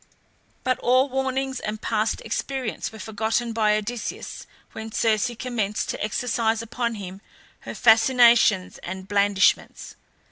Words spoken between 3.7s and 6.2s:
Odysseus when Circe commenced to